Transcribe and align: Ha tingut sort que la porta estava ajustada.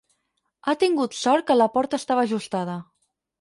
Ha 0.63 0.73
tingut 0.83 1.17
sort 1.17 1.47
que 1.51 1.59
la 1.59 1.67
porta 1.77 2.01
estava 2.03 2.25
ajustada. 2.29 2.81